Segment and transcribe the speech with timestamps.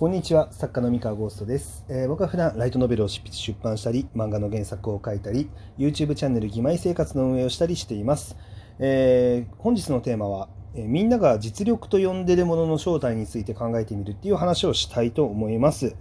[0.00, 8.34] こんにちは作家の三河ゴーストです、えー僕は普段ライトノベルを執筆出版したり漫画の原作を書いたり YouTube チャンネル「義妹生活」の運営をしたりしています、
[8.78, 15.94] えー本日のテーマは、えーみんなが実力と呼んでるものの正体について考えてみるっていう話をしたいと思います、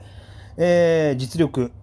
[0.55, 1.73] え実力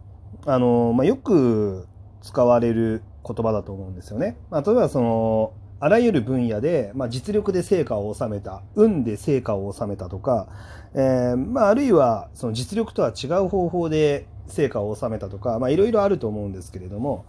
[0.46, 1.86] あのまあ、よく
[2.22, 10.48] 使われる言葉だと思うんですよね、まあ、例えばそのあらゆる分野で、まあ、実力で成果を収めた運で成果を収めたとか、
[10.94, 17.26] えーまあ、あるいはその実力とは違う方法で成果を収めたとか、まあ、いろいろあると思うんですけれども、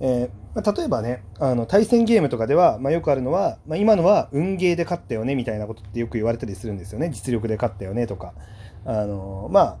[0.00, 7.10] えー、例えばねあの対戦ゲームとかでは、まあ、よくあるのは、まあ、今のは運ゲーで勝ったよねみたいなことってよく言われたりするんですよね。
[7.10, 8.34] 実力で勝ったよねとか。
[8.84, 9.76] あのまあ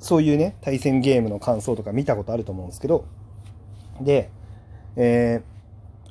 [0.00, 3.04] そういうね対戦ゲームの感想とか見たことあると思うんですけど。
[4.00, 4.30] で、
[4.96, 5.60] えー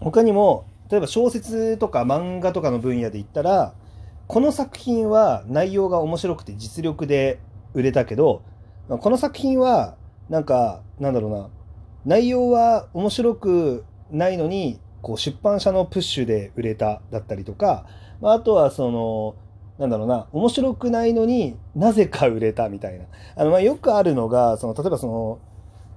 [0.01, 3.73] 他にも例えば小説とか漫画とかの分野で言ったら
[4.27, 7.39] この作品は内容が面白くて実力で
[7.73, 8.43] 売れたけど
[8.87, 9.95] この作品は
[10.29, 11.49] なんかなんだろうな
[12.05, 17.85] 内容は面白くないのにこう出版社のプッシュで売れただったりとか、
[18.21, 19.35] まあ、あとはその
[19.77, 23.05] なんだろうな面白くないのになぜか売れたみたいな。
[23.35, 25.39] あのまあよくあるのがその例えばその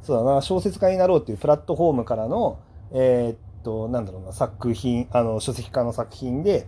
[0.03, 2.61] そうだな小説家になろうっていうプラットフォームからの
[2.93, 6.67] えーっとなんだろうな作品あの書籍化の作品で、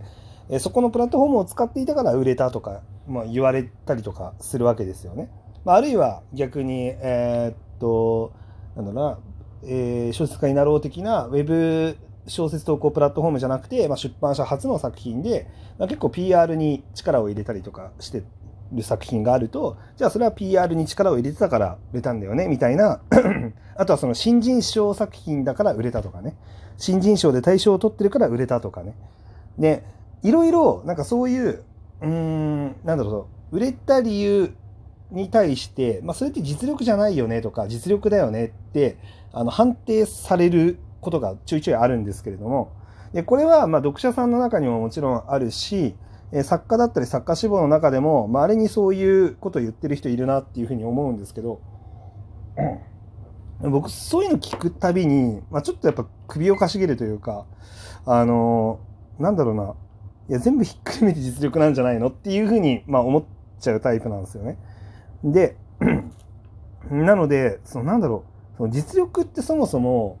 [0.49, 5.29] えそこのプラットフォームを使っていたから売れたとか、まあ、言われたりとかするわけですよね。
[5.63, 8.33] まあ、あるいは逆にえーっと
[8.75, 9.19] なんだろうな、
[9.63, 18.23] えー小説家になろう的なウェブ小説投稿プラットフォームじゃなくて、まあ、出版社初の作品で、まあ、結構 PR に力を入れたりとかして
[18.71, 23.01] る作品があるとじゃあそれは PR に力を入れてたから売れたんだよねみたいな。
[23.77, 26.35] あとはその新人賞作品だから売れたとかね。
[26.77, 28.95] 新人賞で大賞を取ってるから売れたとかね。
[29.57, 29.83] で
[30.23, 31.63] いろいろなんかそういう
[32.01, 34.53] うんなんだろう売れた理由
[35.11, 38.97] に対して、まあ、それって実力じゃないよねとか実力だよねって
[39.31, 42.71] あの判定されることがちょいちょいあるんですけれども。
[43.13, 45.95] でこれはまあ読者さんの中にももちろんあるし
[46.35, 51.61] え作家だったり作家志望の中でもまあ、あれにそういうこと言ってる人いるなっていうふうに思うんですけど
[53.61, 57.45] 僕そういうの聞くたびに、まあ、ちょっとやっぱ首をかしげるというか
[58.05, 59.75] あのーなんだろうな
[60.29, 63.23] いや全部ひっくるめて実力なんじゃないのっていうふうに、まあ、思っ
[63.59, 64.57] ちゃうタイプなんですよね。
[65.23, 65.55] で
[66.91, 68.25] なのでそのなんだろ
[68.55, 70.19] うその実力ってそもそも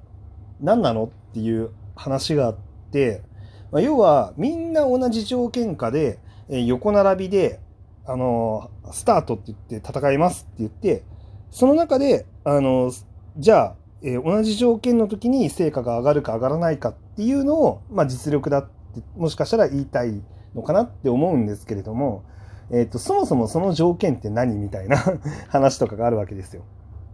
[0.61, 2.55] 何なのっていう話があっ
[2.91, 3.23] て、
[3.71, 7.59] まあ、要はみんな同じ条件下で、えー横並びで、
[8.05, 11.03] あのースタートって言って戦いますって言って
[11.51, 13.05] その中で、あのー
[13.37, 20.21] じゃあ、え同じ条件の時に成果が上がるか上がらないかっていうのを、まあ、実力だってもしかしたら言いたい
[20.53, 22.23] のかなって思うんですけれども、
[22.71, 24.97] えー、とそもそもその条件って何みたいな
[25.49, 26.63] 話とかがあるわけですよ。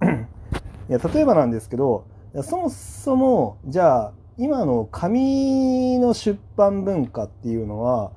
[0.90, 2.06] いや例えばなんですけど
[2.44, 8.12] そもそもじゃあ今の紙の出版文化っていうのは、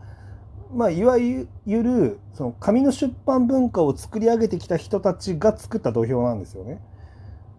[0.72, 6.80] まあ、いわゆるその紙の出版文化を作り上げてきた人たちが作った土俵なんですよね。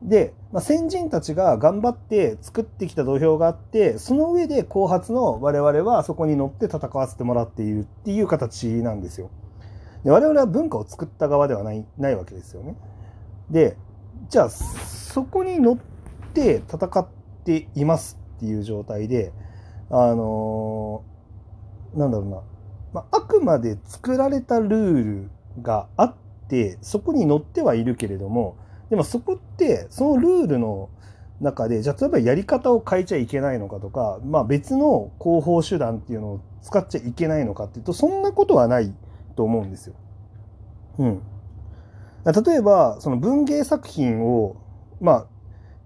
[0.01, 9.29] で、まあ、先人たちが頑張って作ってきた土俵があってその上で後発の我々はそこに乗って戦わせてもらっているっていう形なんですよ。
[10.03, 12.75] で我々は文化を作った側ではないないわけですよね。
[13.51, 13.77] で
[14.29, 15.77] じゃあそこに乗っ
[16.33, 17.07] て戦っ
[17.43, 19.31] ていますっていう状態で
[19.89, 21.15] あのー
[21.95, 22.41] なんだろうな、
[22.93, 25.29] まあ、あくまで作られたルール
[25.61, 26.15] があっ
[26.49, 28.57] てそこに乗ってはいるけれども
[28.89, 30.89] でもそこってそのルールの
[31.41, 38.93] 中でじゃあ例えばやり方を変えちゃいけないのかとか、まあ、別の広報手段っていうのを使っちゃいけないのかっていうとそんなことはない
[39.35, 39.95] と思うんですよ。
[40.97, 41.21] うん、
[42.25, 44.55] 例えばその文芸作品を
[45.01, 45.25] まあ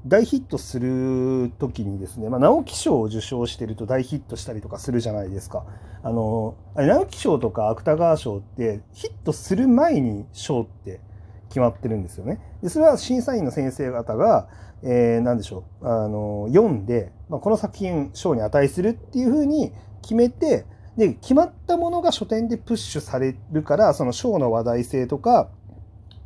[0.06, 5.66] 大ヒットする時にですね、まあ、直木賞を受賞してると大ヒットしたりとかするじゃないですか。
[6.02, 11.02] あのあれ直木賞とか芥川賞ってヒットする前に賞って
[11.50, 12.40] 決まってるんですよね。
[12.64, 14.47] でそれは審査員の先生方が、
[14.84, 20.66] えー、何でしょうあの読んで、まあ、この作品賞に値するっていうふうに決めて
[20.96, 25.50] で決まったものが書店でプッシュされるからその賞の話題性とか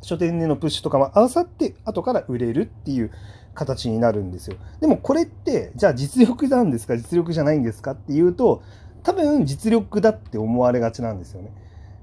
[0.04, 3.10] 書店でのプッシュとかも合わさって後から売れるっていう
[3.54, 4.56] 形になるんですよ。
[4.80, 6.96] でもこれってじゃあ実力なんですか？
[6.96, 8.62] 実力じゃないんですかっていうと
[9.02, 11.52] 多分実力だって思われがちなんですよね。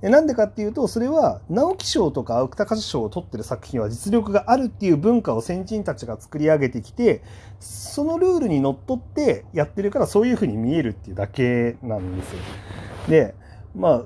[0.09, 7.21] なんでかっていうとそれは直木賞とか芥川賞を取ってる作品は実力があるっていう文化を先人たちが作り上げてきて
[7.59, 12.39] そのルールにのっとってやってるからそういうふうに見えるっていうだけなんですよ。
[13.09, 13.35] で
[13.75, 14.05] まあ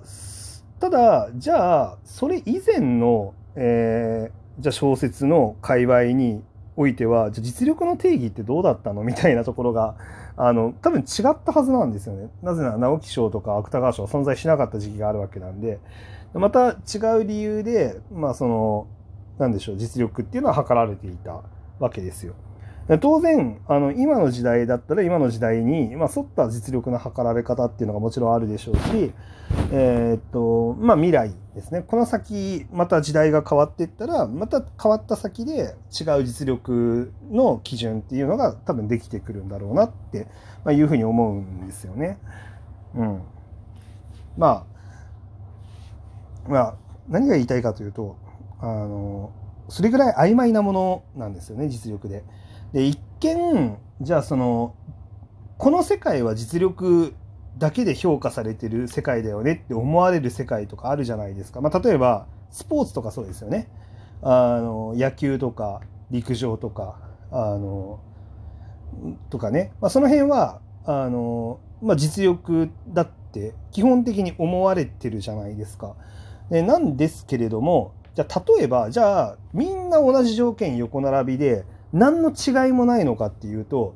[0.81, 6.43] ただじゃあそれ以前の、えー、じゃあ小説の界隈に
[6.77, 9.95] おいてはじゃ実力の定義ってどうだったのみたいなところが
[10.37, 12.29] あの多分違ったはずなんですよね。
[12.43, 15.79] なぜなら直木賞とか芥川賞は存在しなかった時期があるわけなんで
[16.33, 18.87] また違う理由でまあその
[19.37, 21.41] 何でしょう実力っていうのは測られていた
[21.79, 22.33] わけですよ。
[23.01, 29.11] 当然あの今の時代だったら今の時代に、まあ、沿った実力の測られ方っていうのがもちろんあるでしょうし、
[29.71, 40.27] えー、っとまあ、未来ですねこの先また時代が変わっていったらまた変わった先で違う実力の基準っていうのが多分できてくるんだろうなって、
[40.63, 42.19] まあ、いうふうに思うんですよね。
[42.93, 43.21] うん、
[44.37, 44.65] ま
[46.47, 46.75] あまあ
[47.09, 48.15] 何が言いたいかというと
[48.59, 49.31] あの
[49.69, 52.23] それぐらい曖昧なものなんですよね実力で。
[52.75, 54.75] で一見じゃあその
[55.57, 57.13] この世界は実力
[57.57, 63.69] だけで評価されてる世界だよねって思われる世界とかあるじゃないですか、まあ、例えばスポーツとかそうですよね。
[64.21, 65.79] あの野球とか
[66.11, 66.99] 陸上とか
[67.31, 68.01] あの
[69.29, 75.95] とかね、まあ、その辺はあの、まあ、実力だって基本的に思われてるじゃないですか。
[76.49, 78.27] でなんですけれどもじゃ
[78.57, 81.63] 例えばじゃあみんな同じ条件横並びで
[81.95, 83.95] 何の違いもないのかっていうと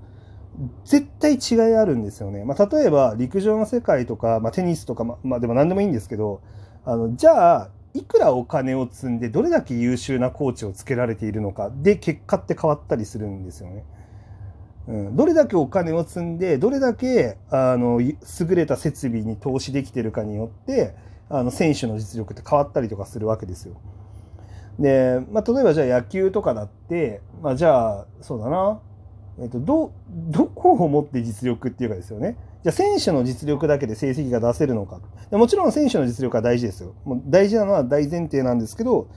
[0.85, 2.43] 絶対違いあるんですよね。
[2.45, 6.41] まあ、例えば陸上の世界とか、まあ、テニスとか、ままあ、でも何でもいいんですけど
[6.85, 13.83] あのじゃあいくらお金を積んでどれだけ優秀なコーチをつけられているのかで結果って変わったりするんですよね。
[14.87, 18.15] うん、どれだけお金を積んでどれだけあの優
[18.55, 20.95] れた設備に投資できてるかによって
[21.29, 23.75] あの選手の実力って変わったりとかするわけですよ。
[24.79, 28.79] で、まあ、例えばじゃあ野球とかだって、まあ、じゃあそうだな、
[29.39, 32.37] えっと、どどこをもって実力っていうかですよね。
[32.63, 34.99] じゃあ選手の実力だけで成績が出せるのか。
[35.29, 36.93] でもちろん選手の実力は大事ですよ。
[37.03, 39.07] もう大事なのは大前提なんですけど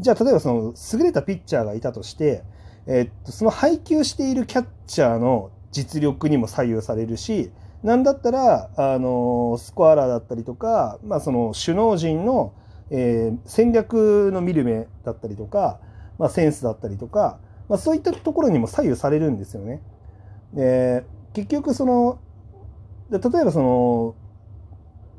[0.00, 2.42] じゃあ例えばその優れたピッチャーがいたとして、
[2.86, 7.50] えっと、その配球しているキャッチャーの実力にも左右されるし
[7.82, 12.54] なんだったらあのスコアラーだったりとか、まあ、その首脳陣の
[12.90, 15.80] えー、戦略の見る目だったりとか、
[16.18, 17.38] まあ、センスだったりとか、
[17.68, 19.80] まあ、そういったところにも左右されるんですよね。
[20.52, 22.18] で結局その
[23.10, 24.14] 例えばその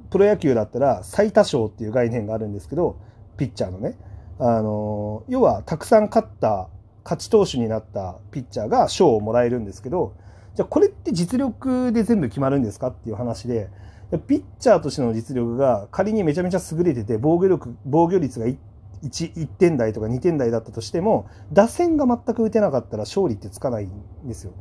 [0.09, 2.97] プロ野球だったら最多勝っていう概念があるんですけど
[3.37, 3.97] ピッチャーのね
[4.39, 6.67] あの要はたくさん勝った
[7.03, 10.13] 勝ち投手になったピッチャーが賞をもらえるんですけど
[10.55, 13.69] じゃあこれって実力で全部決まるんですかっていう話で
[14.19, 18.57] ピッチャーとしての実力が仮にめちゃめちゃ優れてて防御力防御率が 1,
[19.03, 23.91] 1点台とか2点台だったとしても打線が全く打てなかったら勝利ってつかないん
[24.27, 24.53] ですよ。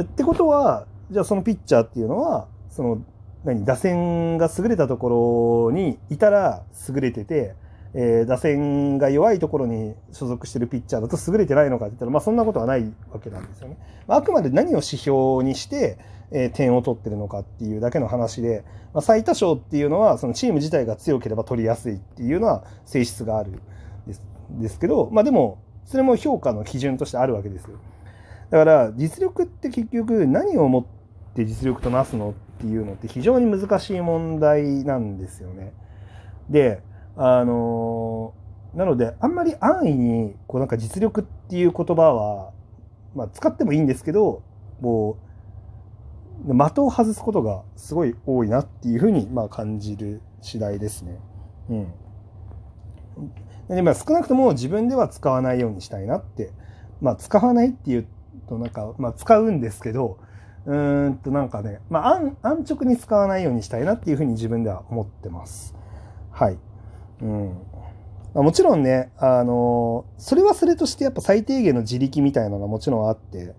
[0.00, 3.02] ってことはじゃあそのピッチャーっていうのはその
[3.44, 7.54] 何打線が優れたところにいたら優れてて、
[7.94, 13.78] えー、打線が弱いところに所属してるピッチャーだと優れてないのかって言ったら、まあ、そんなことはないわけなんですよね。
[14.08, 15.98] あくまで何を指標にして
[16.32, 23.60] えー、点を取ってるのかっていうだけの話で、まあ、最多勝っていうのはそのチーム自体が強ければ取りやすいっていうのは性質がある
[24.06, 27.78] ですですけど、まあ、でもそれも評価の基準としてあるわけですよ。
[28.50, 35.72] だから実力って結局何をもって実力となすのっていうのって非常に難しい問題なんですよね。
[36.48, 36.82] で
[37.16, 38.34] あの
[38.74, 42.52] なのであんまり安易にこうなんか実力っていう言葉は、
[43.14, 44.42] まあ、使ってもいいんですけど
[44.80, 45.29] もう
[46.46, 51.18] 的を外すことがすごい多いなっていうふうにまあ感じる次第ですね。
[51.70, 51.86] うん。
[53.68, 56.52] でまあ、少なくとも自分では使わないようにしたいなって、
[57.00, 58.06] まあ、使わないっていう
[58.48, 60.18] となんか、まあ、使うんですけど
[60.66, 65.74] うーんとなんかね、まあ、安安直に使わないようにしたいなっていうふうに自分では思ってます。
[66.30, 66.58] はい。
[67.22, 67.56] うん、
[68.34, 73.54] もちろんね、あのそれはそれとしてやっぱ最低限の自力みたいなのがもちろんあって、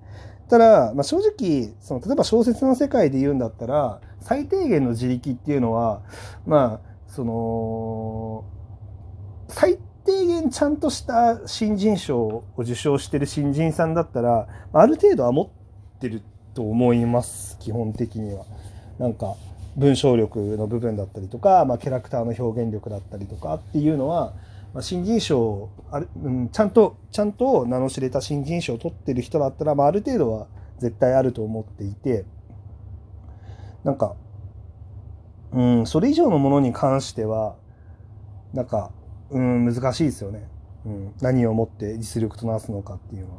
[0.51, 6.01] ただ、まあ、正直その例えば小説の世界で言うんだったら最低限の自力っていうのは
[6.46, 8.43] まあその
[9.48, 16.22] 最低限ちゃんとした新人賞を受賞してる新人さんだったらある程度は持ってる
[16.53, 18.43] と思います基本的には。
[19.00, 19.36] なんか
[19.77, 24.34] 文章力の部分だったりとか、まあ、キャラクターの表現力だったりとかっていうのは
[24.74, 30.48] まあ、新人賞ある、うん、ちゃんとちゃんと名の知れた新人賞を取ってる人だったら、まあ、ある程度は
[30.80, 32.25] 絶対あると思っていて
[33.84, 34.16] なんか、
[35.51, 37.56] うん、それ以上のものに関しては
[38.54, 38.92] なんか、
[39.30, 40.48] うん、難しいですよね、
[40.86, 43.36] うん、何をもって実力となすのかっていうの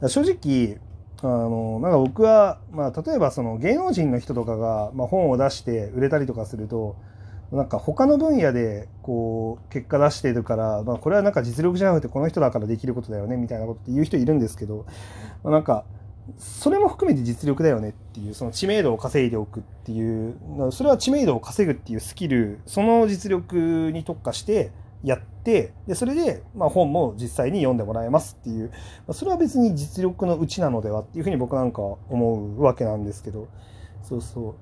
[0.00, 0.08] は。
[0.08, 0.80] 正直
[1.22, 6.96] あのなんか僕は、まあ、例えばその芸能人の人とかが、まあ、本を出して売れたりとかすると
[7.52, 14.86] なんか他の分野でこう結果出してるから、まあ、これはなんか実力じゃなくてこの人だからできることだよねみたいなことって言う人いるんですけど、
[15.44, 15.84] まあ、なんか
[16.38, 20.34] それも含めて実力だよねっていうその知名度を稼いでおくっていう
[20.70, 24.70] それは知名度を稼ぐっていうスキルその実力に特化して
[25.04, 28.72] やってでそれで、ま、本も実際に読んでもらえますっていう
[29.12, 33.48] それは別に実力のうちなのではっていうふうに僕なんか思うわけなんですけど。
[34.02, 34.54] そうそう。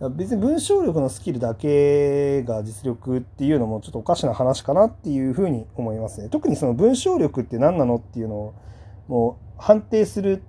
[0.00, 6.28] 別に文章力のスキルだけが実力っていうのもちょっとおかしな話かなっていうふうに思いますね。
[6.28, 8.54] 特にその文章力って何なのっていうのを
[9.08, 10.42] もう判定する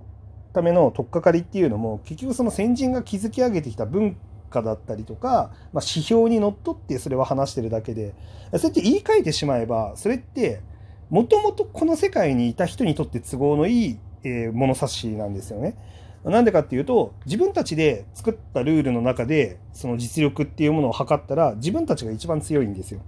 [0.53, 4.17] ための取っかかりっていうのも結局その先人が築き上げてきた文
[4.51, 8.13] 化だったりとか、まあ、指標にのっとってそれは話してるだけで。
[8.53, 10.61] そうやって言い換えてしまえばそれって
[11.09, 15.75] もともとこの世界にいた人にとって都合のいい、えー、物差しなんですよね。
[16.23, 22.99] なんでかっていうと自分たちで作ったルールの中でその実力っていうものを測ったら自分たちが一番強いんですよ。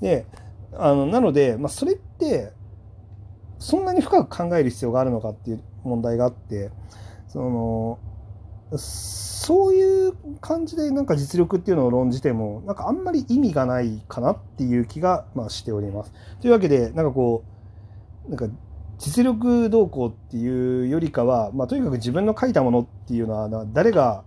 [0.00, 0.26] で
[0.74, 2.52] あのなので、まあ、それって
[3.58, 6.70] そんなに深く考える必要があるのかっていう問題があって
[7.28, 7.98] その
[8.76, 16.12] そういう感じでなんか実力っていうのを論じてもなんかあんまり意味がないかなっていう気がまあしております。
[16.40, 17.44] というわけでなんかこ
[18.26, 18.46] うなんか
[18.98, 24.22] 実力動向っていうよりかは、まあ、とにかく自分の書いたものっていうのは誰が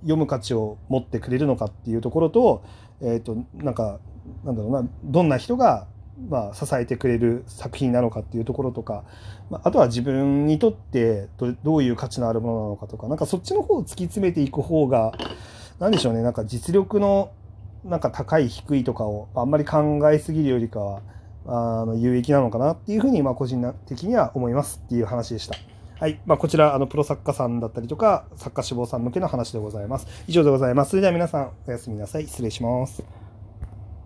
[0.00, 2.64] 読む価値を持ってくれるのかっていうところと,、
[3.00, 4.00] えーと、なんか
[4.44, 5.86] なんだろうなどんな人が
[6.28, 9.04] まあ、支えてくれる作品なのかっていうところとか、
[9.50, 11.28] まあ、あとは自分にとって
[11.62, 15.12] どういう価値のあるものなのかとかなんかそっちの方を突き詰めていく方が
[15.78, 17.32] 何でしょうねなんか実力の
[17.84, 21.02] なんか高い低いとかをあんまり考えすぎるよりかは
[21.48, 25.56] あの有益なのかなっていうふうにまあ個人的には思いますっていう話でした。
[25.98, 30.06] はいまあ、こちらあのプロ作家さんだったりとか作家志望さん向けの話でございます。
[30.28, 30.90] 以上でございます。
[30.90, 32.26] それでは皆さんおやすみなさい。
[32.26, 33.25] 失礼します。